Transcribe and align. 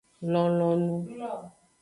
Lonlonu. 0.31 0.89